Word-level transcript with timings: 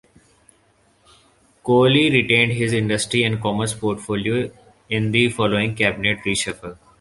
Colley 1.63 2.09
retained 2.09 2.53
his 2.53 2.73
Industry 2.73 3.21
and 3.23 3.39
Commerce 3.39 3.75
portfolio 3.75 4.51
in 4.89 5.11
the 5.11 5.29
following 5.29 5.75
cabinet 5.75 6.17
reshuffle. 6.25 6.79